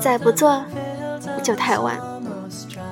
[0.00, 0.64] 再不做
[1.42, 1.98] 就太晚。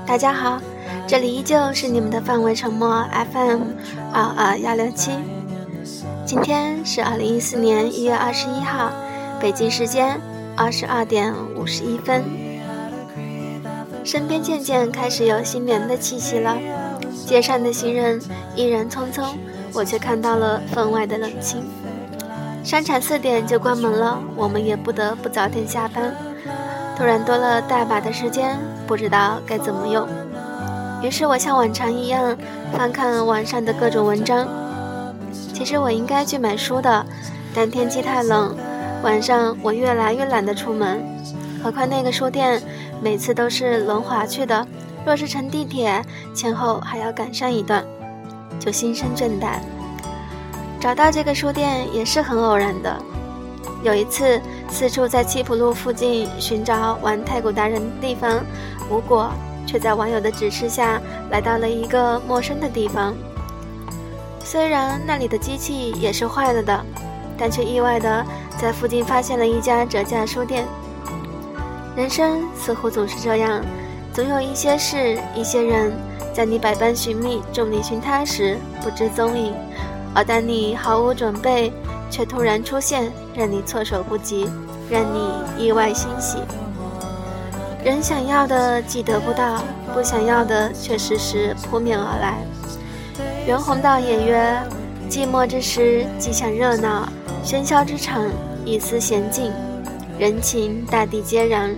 [0.06, 0.61] 大家好，
[1.06, 3.63] 这里依旧是你们的范围沉默 FM
[4.13, 5.13] 二二幺六七。
[6.26, 8.92] 今天是二零一四年一月二十一号，
[9.41, 10.21] 北京时间
[10.57, 12.22] 二十二点五十一分。
[14.04, 16.59] 身边渐渐开始有新年的气息了，
[17.27, 18.20] 街上的行人
[18.55, 19.25] 依然匆匆，
[19.73, 21.62] 我却看到了分外的冷清。
[22.62, 26.14] 商场四点就关门了，我们也不得不早点下班。
[26.96, 30.06] 突然多了大把的时间，不知道该怎么用。
[31.02, 32.36] 于是我像往常一样
[32.73, 34.46] 翻看网上的各种文章。
[35.55, 37.05] 其实我应该去买书的，
[37.55, 38.55] 但天气太冷，
[39.02, 41.02] 晚上我越来越懒得出门。
[41.62, 42.62] 何况那个书店
[43.02, 44.66] 每次都是轮滑去的，
[45.05, 47.83] 若是乘地铁，前后还要赶上一段，
[48.58, 49.58] 就心生倦怠。
[50.80, 52.97] 找到这个书店也是很偶然的。
[53.83, 58.42] 有一次，四处在七浦路附近寻找玩太古达人的地方，
[58.91, 59.31] 无果，
[59.67, 61.00] 却在网友的指示下
[61.31, 63.14] 来到了一个陌生的地方。
[64.42, 66.84] 虽然那里的机器也是坏了的，
[67.37, 68.25] 但却意外的
[68.59, 70.67] 在附近发现了一家折价书店。
[71.94, 73.62] 人生似乎总是这样，
[74.15, 75.92] 总有一些事、一些人，
[76.33, 79.55] 在你百般寻觅、众里寻他时不知踪影。
[80.14, 81.72] 而当你毫无准备，
[82.11, 84.48] 却突然出现，让你措手不及，
[84.91, 86.39] 让你意外欣喜。
[87.84, 89.62] 人想要的既得不到，
[89.94, 92.38] 不想要的却时时扑面而来。
[93.47, 94.61] 袁宏道也曰
[95.08, 97.08] ：“寂寞之时，即想热闹；
[97.44, 98.27] 喧嚣之场，
[98.64, 99.53] 一丝闲静。
[100.19, 101.75] 人情大地皆然。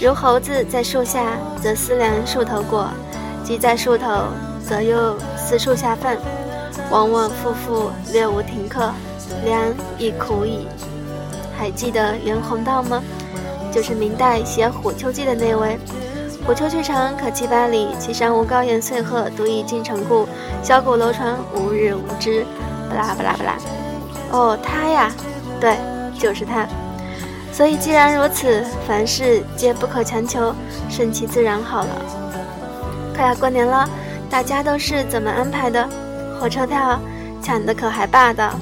[0.00, 2.86] 如猴子在树下，则思量树头果；
[3.44, 4.24] 即在树头，
[4.66, 6.16] 则又思树下饭。”
[6.90, 8.92] 往往复复，略无停课，
[9.44, 9.60] 良
[9.98, 10.66] 亦苦矣。
[11.56, 13.02] 还记得袁宏道吗？
[13.72, 15.78] 就是明代写《虎丘记》的那位。
[16.46, 20.28] 虎丘去长可七八里，其山无高岩翠壑，独倚金城固。
[20.62, 22.44] 箫鼓楼船，无日无之。
[22.90, 23.56] 巴拉巴拉巴拉。
[24.30, 25.10] 哦，他呀，
[25.60, 25.76] 对，
[26.18, 26.66] 就是他。
[27.52, 30.54] 所以既然如此，凡事皆不可强求，
[30.90, 31.88] 顺其自然好了。
[33.16, 33.88] 快要过年了，
[34.28, 35.88] 大家都是怎么安排的？
[36.40, 37.00] 火车票
[37.42, 38.58] 抢的可还霸道，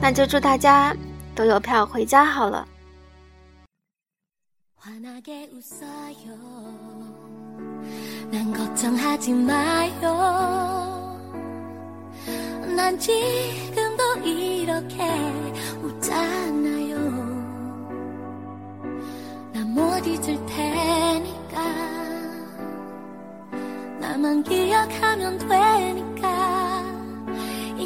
[0.00, 0.94] 那就祝大家
[1.34, 2.66] 都有票回家好了。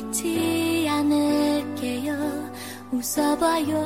[0.06, 2.15] 잊지 않을게요
[2.93, 3.77] 웃어봐요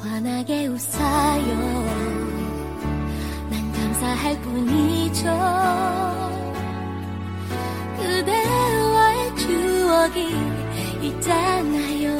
[0.00, 1.56] 환하게 웃어요
[3.50, 5.24] 난 감사할 뿐이죠
[7.98, 10.28] 그대와의 추억이
[11.02, 12.16] 있잖아요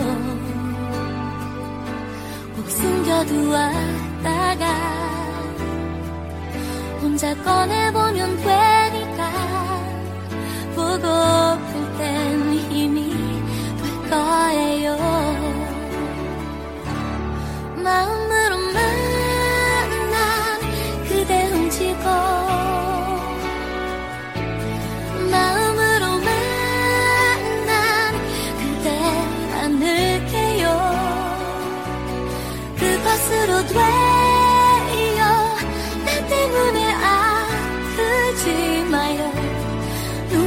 [2.57, 4.05] 꼭 숨겨두었다가
[7.01, 8.74] 혼자 꺼내보면되니까
[11.07, 11.44] Oh.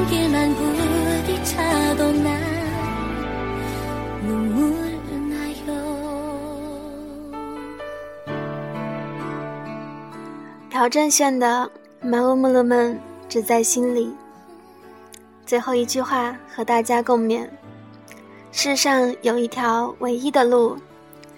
[0.07, 2.41] 길만 부딪혀도 난
[4.23, 4.99] 눈물
[5.29, 5.73] 나요
[10.71, 11.71] 朴正炫的“
[12.01, 14.15] 马乌木鲁们只在心里”，
[15.45, 17.49] 最后一句话和大家共勉：
[18.53, 20.77] 世上有一条唯一的路，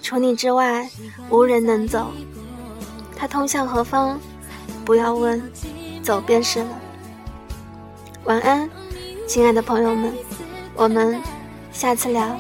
[0.02, 0.88] 除你之外
[1.30, 2.12] 无人能走。
[3.16, 4.18] 它通向何方？
[4.84, 5.42] 不要问，
[6.02, 6.68] 走便是了。
[8.25, 8.69] 晚安，
[9.27, 10.13] 亲爱的朋友们，
[10.75, 11.19] 我们
[11.71, 12.37] 下次聊。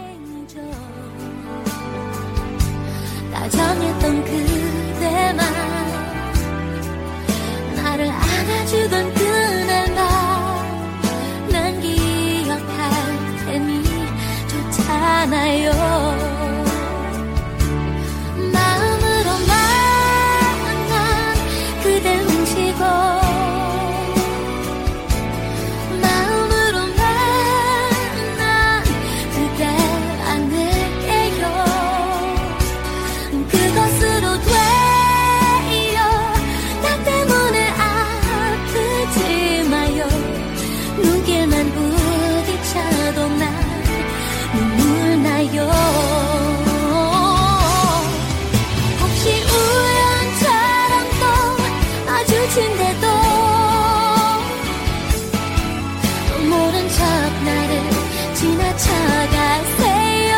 [56.91, 57.03] 척
[57.43, 57.89] 나를
[58.33, 60.35] 지나쳐가세요.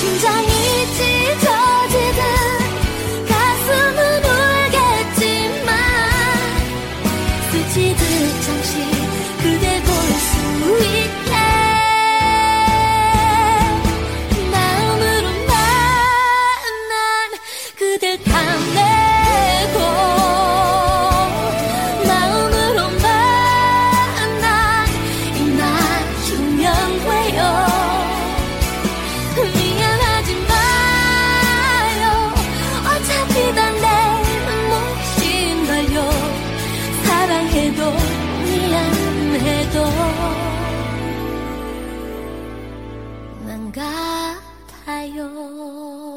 [0.00, 0.48] 심장이
[0.96, 2.20] 찢어지듯
[3.28, 5.68] 가슴은 울겠지만
[7.50, 8.02] 스치듯
[8.42, 8.72] 잠시
[9.42, 9.90] 그댈 볼
[10.20, 10.32] 수
[10.84, 11.32] 있게.
[14.50, 16.80] 마음으로 난난
[17.78, 18.34] 그댈 담
[43.70, 44.36] 感
[44.84, 46.09] 慨哟。